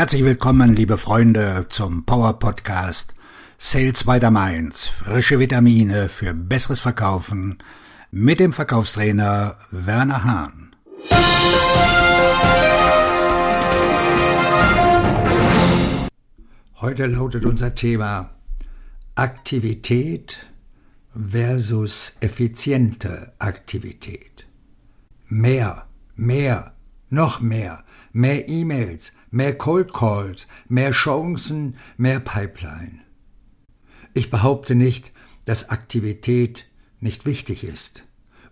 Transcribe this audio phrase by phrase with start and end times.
[0.00, 3.14] Herzlich willkommen, liebe Freunde, zum Power Podcast
[3.58, 4.88] Sales by the Mainz.
[4.88, 7.58] Frische Vitamine für besseres Verkaufen
[8.10, 10.74] mit dem Verkaufstrainer Werner Hahn.
[16.80, 18.30] Heute lautet unser Thema
[19.16, 20.38] Aktivität
[21.14, 24.46] versus effiziente Aktivität.
[25.28, 25.84] Mehr,
[26.16, 26.72] mehr,
[27.10, 33.00] noch mehr, mehr E-Mails, mehr Cold Calls, mehr Chancen, mehr Pipeline.
[34.14, 35.12] Ich behaupte nicht,
[35.44, 36.68] dass Aktivität
[37.00, 38.04] nicht wichtig ist.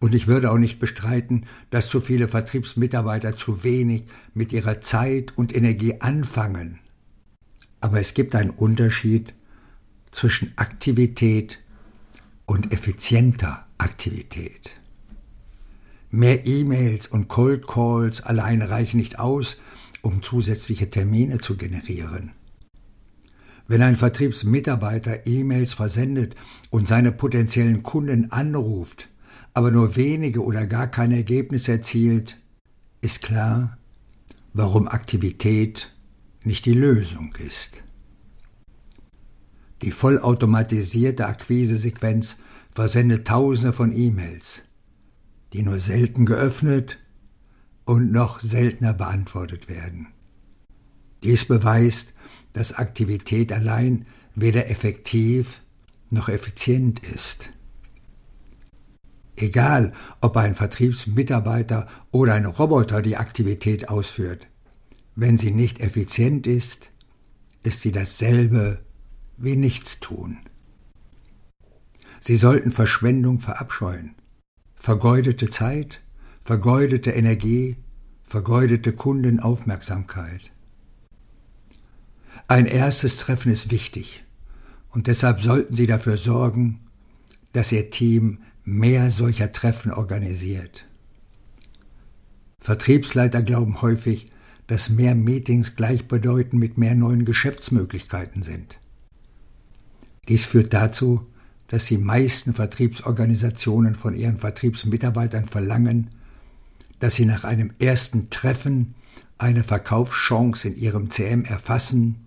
[0.00, 5.32] Und ich würde auch nicht bestreiten, dass zu viele Vertriebsmitarbeiter zu wenig mit ihrer Zeit
[5.36, 6.80] und Energie anfangen.
[7.80, 9.32] Aber es gibt einen Unterschied
[10.10, 11.58] zwischen Aktivität
[12.46, 14.70] und effizienter Aktivität.
[16.10, 19.60] Mehr E-Mails und Cold Calls allein reichen nicht aus,
[20.04, 22.32] um zusätzliche Termine zu generieren.
[23.66, 26.34] Wenn ein Vertriebsmitarbeiter E-Mails versendet
[26.68, 29.08] und seine potenziellen Kunden anruft,
[29.54, 32.38] aber nur wenige oder gar kein Ergebnis erzielt,
[33.00, 33.78] ist klar,
[34.52, 35.94] warum Aktivität
[36.42, 37.82] nicht die Lösung ist.
[39.80, 42.36] Die vollautomatisierte Akquisesequenz
[42.74, 44.62] versendet Tausende von E-Mails,
[45.52, 46.98] die nur selten geöffnet
[47.84, 50.08] und noch seltener beantwortet werden.
[51.22, 52.14] Dies beweist,
[52.52, 55.62] dass Aktivität allein weder effektiv
[56.10, 57.50] noch effizient ist.
[59.36, 64.46] Egal, ob ein Vertriebsmitarbeiter oder ein Roboter die Aktivität ausführt,
[65.16, 66.90] wenn sie nicht effizient ist,
[67.62, 68.84] ist sie dasselbe
[69.36, 70.38] wie Nichtstun.
[72.20, 74.14] Sie sollten Verschwendung verabscheuen,
[74.76, 76.00] vergeudete Zeit,
[76.44, 77.76] vergeudete Energie,
[78.22, 80.50] vergeudete Kundenaufmerksamkeit.
[82.48, 84.24] Ein erstes Treffen ist wichtig
[84.90, 86.80] und deshalb sollten Sie dafür sorgen,
[87.52, 90.86] dass Ihr Team mehr solcher Treffen organisiert.
[92.60, 94.26] Vertriebsleiter glauben häufig,
[94.66, 98.78] dass mehr Meetings gleichbedeutend mit mehr neuen Geschäftsmöglichkeiten sind.
[100.28, 101.26] Dies führt dazu,
[101.68, 106.10] dass die meisten Vertriebsorganisationen von ihren Vertriebsmitarbeitern verlangen,
[107.04, 108.94] dass sie nach einem ersten Treffen
[109.36, 112.24] eine Verkaufschance in ihrem CM erfassen,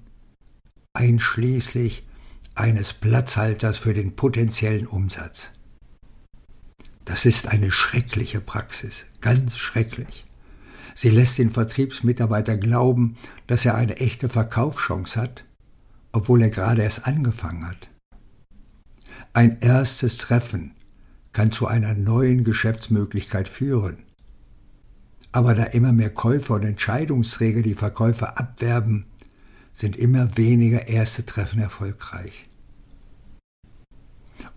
[0.94, 2.06] einschließlich
[2.54, 5.50] eines Platzhalters für den potenziellen Umsatz.
[7.06, 10.28] Das ist eine schreckliche Praxis, ganz schrecklich.
[10.94, 13.18] Sie lässt den Vertriebsmitarbeiter glauben,
[13.48, 15.44] dass er eine echte Verkaufschance hat,
[16.12, 17.90] obwohl er gerade erst angefangen hat.
[19.34, 20.76] Ein erstes Treffen
[21.34, 24.04] kann zu einer neuen Geschäftsmöglichkeit führen.
[25.32, 29.06] Aber da immer mehr Käufer und Entscheidungsträger die Verkäufer abwerben,
[29.74, 32.48] sind immer weniger erste Treffen erfolgreich.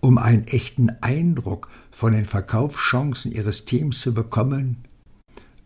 [0.00, 4.84] Um einen echten Eindruck von den Verkaufschancen Ihres Teams zu bekommen,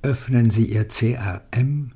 [0.03, 1.93] öffnen Sie Ihr CRM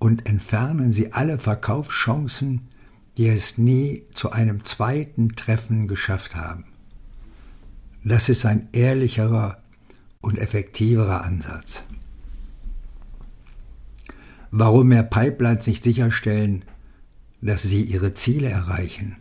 [0.00, 2.68] und entfernen Sie alle Verkaufschancen,
[3.16, 6.64] die es nie zu einem zweiten Treffen geschafft haben.
[8.02, 9.62] Das ist ein ehrlicherer
[10.20, 11.84] und effektiverer Ansatz.
[14.50, 16.64] Warum mehr Pipelines nicht sicherstellen,
[17.40, 19.16] dass sie ihre Ziele erreichen?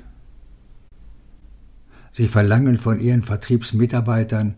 [2.12, 4.56] Sie verlangen von ihren Vertriebsmitarbeitern,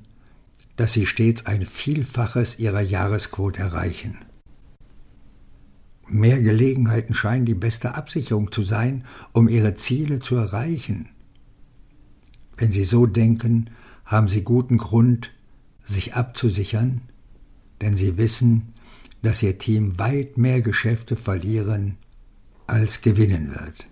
[0.78, 4.20] dass sie stets ein Vielfaches ihrer Jahresquote erreichen.
[6.08, 11.10] Mehr Gelegenheiten scheinen die beste Absicherung zu sein, um ihre Ziele zu erreichen.
[12.58, 13.70] Wenn Sie so denken,
[14.04, 15.32] haben Sie guten Grund,
[15.84, 17.02] sich abzusichern,
[17.82, 18.74] denn Sie wissen,
[19.22, 21.98] dass Ihr Team weit mehr Geschäfte verlieren
[22.68, 23.88] als gewinnen wird.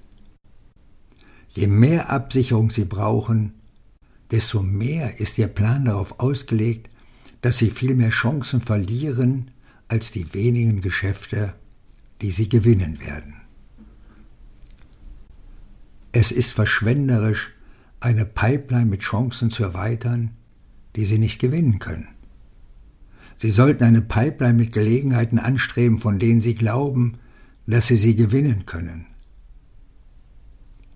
[1.50, 3.54] Je mehr Absicherung Sie brauchen,
[4.32, 6.90] desto mehr ist Ihr Plan darauf ausgelegt,
[7.42, 9.52] dass Sie viel mehr Chancen verlieren
[9.88, 11.54] als die wenigen Geschäfte,
[12.22, 13.36] die Sie gewinnen werden.
[16.12, 17.52] Es ist verschwenderisch,
[18.00, 20.32] eine Pipeline mit Chancen zu erweitern,
[20.96, 22.08] die Sie nicht gewinnen können.
[23.40, 27.20] Sie sollten eine Pipeline mit Gelegenheiten anstreben, von denen Sie glauben,
[27.66, 29.06] dass Sie sie gewinnen können.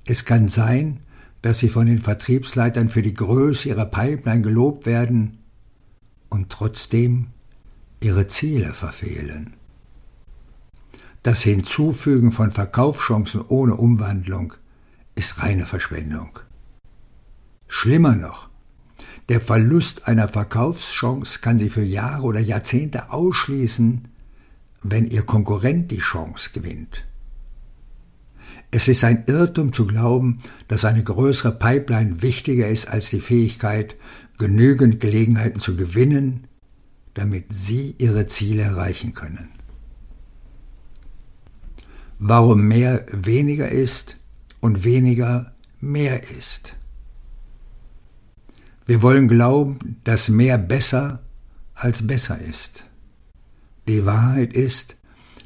[0.04, 1.00] Es kann sein,
[1.42, 5.38] dass Sie von den Vertriebsleitern für die Größe Ihrer Pipeline gelobt werden
[6.28, 7.28] und trotzdem
[8.02, 9.54] Ihre Ziele verfehlen.
[11.22, 14.56] Das Hinzufügen von Verkaufschancen ohne Umwandlung
[15.16, 16.40] ist reine Verschwendung.
[17.70, 18.50] Schlimmer noch,
[19.30, 24.08] der Verlust einer Verkaufschance kann Sie für Jahre oder Jahrzehnte ausschließen,
[24.82, 27.06] wenn Ihr Konkurrent die Chance gewinnt.
[28.72, 33.96] Es ist ein Irrtum zu glauben, dass eine größere Pipeline wichtiger ist als die Fähigkeit,
[34.38, 36.48] genügend Gelegenheiten zu gewinnen,
[37.14, 39.50] damit Sie Ihre Ziele erreichen können.
[42.20, 44.18] Warum mehr weniger ist
[44.60, 46.76] und weniger mehr ist.
[48.86, 51.24] Wir wollen glauben, dass mehr besser
[51.74, 52.86] als besser ist.
[53.88, 54.96] Die Wahrheit ist,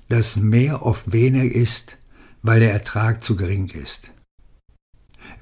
[0.10, 1.98] dass mehr oft weniger ist
[2.48, 4.12] weil der Ertrag zu gering ist.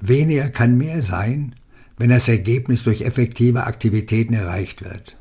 [0.00, 1.54] Weniger kann mehr sein,
[1.96, 5.16] wenn das Ergebnis durch effektive Aktivitäten erreicht wird.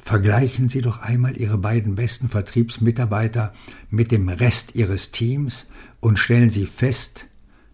[0.00, 3.54] Vergleichen Sie doch einmal Ihre beiden besten Vertriebsmitarbeiter
[3.88, 5.68] mit dem Rest Ihres Teams
[6.00, 7.26] und stellen Sie fest,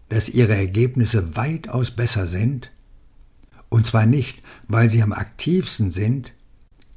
[0.09, 2.71] dass Ihre Ergebnisse weitaus besser sind,
[3.75, 6.31] und zwar nicht, weil Sie am aktivsten sind,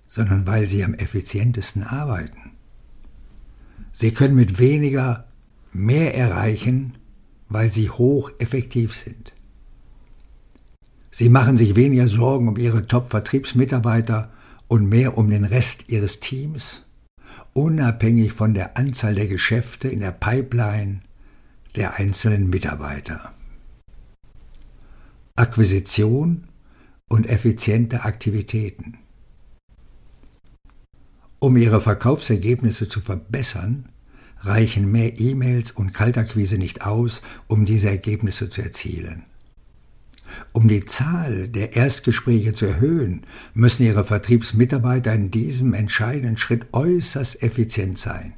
[0.07, 2.53] sondern weil Sie am effizientesten arbeiten.
[3.93, 5.27] Sie können mit weniger
[5.73, 6.97] mehr erreichen,
[7.49, 9.33] weil sie hocheffektiv sind.
[11.11, 14.31] Sie machen sich weniger Sorgen um ihre Top-Vertriebsmitarbeiter
[14.69, 16.85] und mehr um den Rest ihres Teams,
[17.55, 21.01] unabhängig von der Anzahl der Geschäfte in der Pipeline
[21.75, 23.33] der einzelnen Mitarbeiter.
[25.35, 26.48] Akquisition
[27.09, 28.99] und effiziente Aktivitäten.
[31.41, 33.89] Um ihre Verkaufsergebnisse zu verbessern,
[34.41, 39.25] reichen mehr E-Mails und Kaltakquise nicht aus, um diese Ergebnisse zu erzielen.
[40.53, 43.23] Um die Zahl der Erstgespräche zu erhöhen,
[43.55, 48.35] müssen Ihre Vertriebsmitarbeiter in diesem entscheidenden Schritt äußerst effizient sein.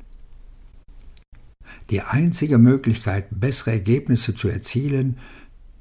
[1.90, 5.18] Die einzige Möglichkeit, bessere Ergebnisse zu erzielen,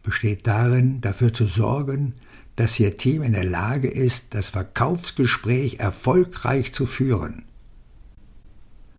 [0.02, 2.16] besteht darin, dafür zu sorgen,
[2.60, 7.44] dass Ihr Team in der Lage ist, das Verkaufsgespräch erfolgreich zu führen.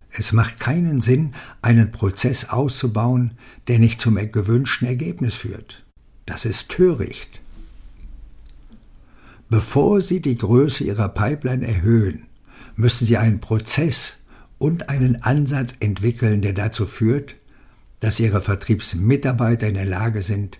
[0.09, 3.35] Es macht keinen Sinn, einen Prozess auszubauen,
[3.67, 5.85] der nicht zum gewünschten Ergebnis führt.
[6.25, 7.39] Das ist töricht.
[9.47, 12.23] Bevor Sie die Größe Ihrer Pipeline erhöhen,
[12.75, 14.23] müssen Sie einen Prozess
[14.57, 17.35] und einen Ansatz entwickeln, der dazu führt,
[17.99, 20.57] dass Ihre Vertriebsmitarbeiter in der Lage sind,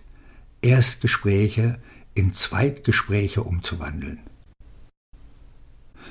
[0.61, 1.79] Erstgespräche
[2.13, 4.19] in Zweitgespräche umzuwandeln.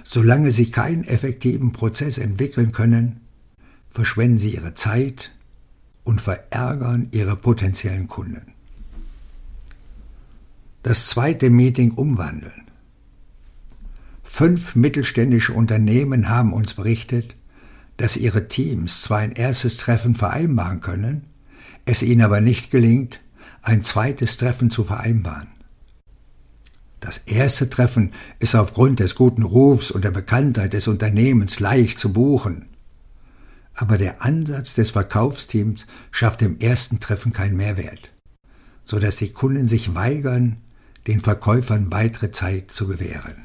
[0.05, 3.21] Solange Sie keinen effektiven Prozess entwickeln können,
[3.91, 5.33] verschwenden sie ihre Zeit
[6.05, 8.53] und verärgern ihre potenziellen Kunden.
[10.83, 12.63] Das zweite Meeting umwandeln.
[14.23, 17.35] Fünf mittelständische Unternehmen haben uns berichtet,
[17.97, 21.25] dass ihre Teams zwar ein erstes Treffen vereinbaren können,
[21.85, 23.21] es ihnen aber nicht gelingt,
[23.61, 25.49] ein zweites Treffen zu vereinbaren.
[27.01, 32.13] Das erste Treffen ist aufgrund des guten Rufs und der Bekanntheit des Unternehmens leicht zu
[32.13, 32.67] buchen
[33.81, 38.11] aber der Ansatz des Verkaufsteams schafft im ersten Treffen keinen Mehrwert,
[38.85, 40.59] so dass die Kunden sich weigern,
[41.07, 43.37] den Verkäufern weitere Zeit zu gewähren.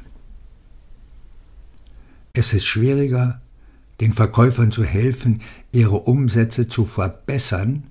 [2.34, 3.42] Es ist schwieriger,
[4.02, 5.42] den Verkäufern zu helfen,
[5.72, 7.84] ihre Umsätze zu verbessern,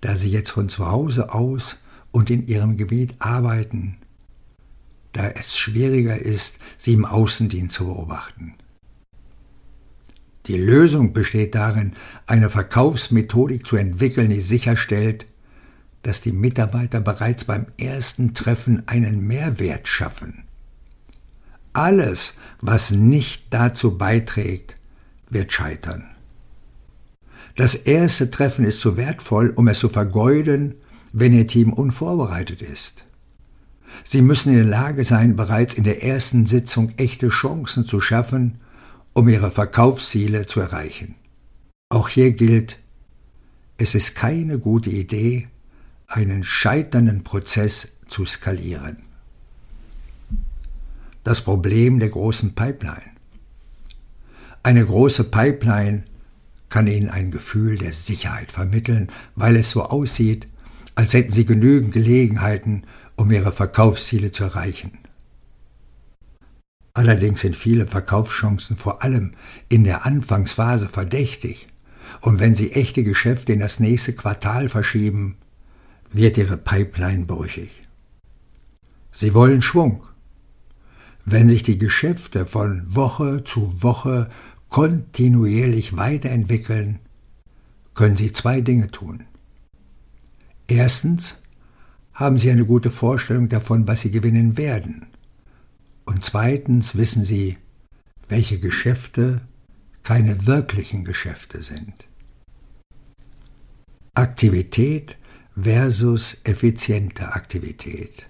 [0.00, 1.76] da sie jetzt von zu Hause aus
[2.10, 3.98] und in ihrem Gebiet arbeiten,
[5.18, 8.54] da es schwieriger ist, sie im Außendienst zu beobachten.
[10.46, 11.94] Die Lösung besteht darin,
[12.28, 15.26] eine Verkaufsmethodik zu entwickeln, die sicherstellt,
[16.04, 20.44] dass die Mitarbeiter bereits beim ersten Treffen einen Mehrwert schaffen.
[21.72, 24.76] Alles, was nicht dazu beiträgt,
[25.28, 26.04] wird scheitern.
[27.56, 30.76] Das erste Treffen ist zu wertvoll, um es zu vergeuden,
[31.12, 33.07] wenn Ihr Team unvorbereitet ist.
[34.04, 38.58] Sie müssen in der Lage sein, bereits in der ersten Sitzung echte Chancen zu schaffen
[39.18, 41.16] um ihre Verkaufsziele zu erreichen.
[41.88, 42.78] Auch hier gilt,
[43.76, 45.48] es ist keine gute Idee,
[46.06, 48.98] einen scheiternden Prozess zu skalieren.
[51.24, 53.10] Das Problem der großen Pipeline.
[54.62, 56.04] Eine große Pipeline
[56.68, 60.46] kann Ihnen ein Gefühl der Sicherheit vermitteln, weil es so aussieht,
[60.94, 62.84] als hätten Sie genügend Gelegenheiten,
[63.18, 64.92] um Ihre Verkaufsziele zu erreichen.
[66.94, 69.34] Allerdings sind viele Verkaufschancen vor allem
[69.68, 71.66] in der Anfangsphase verdächtig,
[72.20, 75.36] und wenn Sie echte Geschäfte in das nächste Quartal verschieben,
[76.10, 77.70] wird Ihre Pipeline brüchig.
[79.12, 80.04] Sie wollen Schwung.
[81.24, 84.30] Wenn sich die Geschäfte von Woche zu Woche
[84.68, 87.00] kontinuierlich weiterentwickeln,
[87.94, 89.24] können Sie zwei Dinge tun.
[90.68, 91.34] Erstens
[92.18, 95.06] haben Sie eine gute Vorstellung davon, was Sie gewinnen werden.
[96.04, 97.58] Und zweitens wissen sie,
[98.28, 99.42] welche Geschäfte
[100.02, 101.92] keine wirklichen Geschäfte sind.
[104.14, 105.16] Aktivität
[105.54, 108.26] versus effiziente Aktivität.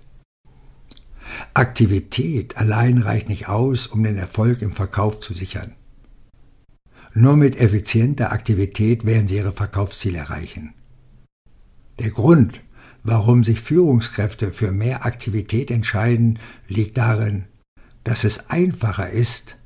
[1.54, 5.72] Aktivität allein reicht nicht aus, um den Erfolg im Verkauf zu sichern.
[7.14, 10.74] Nur mit effizienter Aktivität werden Sie Ihre Verkaufsziele erreichen.
[11.98, 12.60] Der Grund,
[13.08, 16.38] warum sich Führungskräfte für mehr Aktivität entscheiden,
[16.68, 17.44] liegt darin,
[18.04, 19.56] dass es einfacher ist,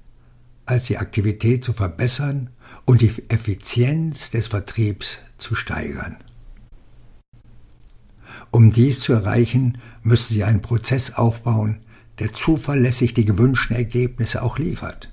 [0.64, 2.50] als die Aktivität zu verbessern
[2.84, 6.16] und die Effizienz des Vertriebs zu steigern.
[8.52, 11.80] Um dies zu erreichen, müssen Sie einen Prozess aufbauen,
[12.20, 15.10] der zuverlässig die gewünschten Ergebnisse auch liefert.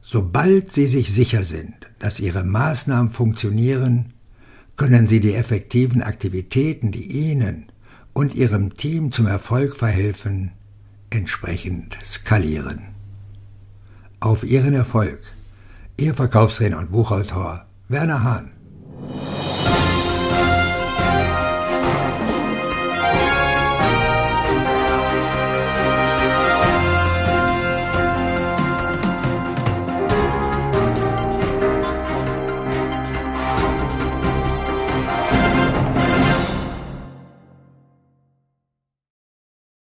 [0.00, 4.14] Sobald Sie sich sicher sind, dass Ihre Maßnahmen funktionieren,
[4.80, 7.66] können Sie die effektiven Aktivitäten, die Ihnen
[8.14, 10.52] und Ihrem Team zum Erfolg verhelfen,
[11.10, 12.80] entsprechend skalieren.
[14.20, 15.20] Auf Ihren Erfolg,
[15.98, 18.52] Ihr Verkaufstrainer und Buchautor Werner Hahn.